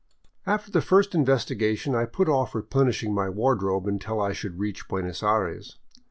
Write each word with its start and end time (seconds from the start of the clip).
After 0.47 0.71
the 0.71 0.81
first 0.81 1.13
investigation 1.13 1.93
I 1.93 2.05
put 2.05 2.27
off 2.27 2.55
replenishing 2.55 3.13
my 3.13 3.29
wardrobe 3.29 3.85
un 3.85 3.99
til 3.99 4.19
I 4.19 4.33
should 4.33 4.57
reach 4.57 4.87
Buenos 4.87 5.21
Aires. 5.21 5.77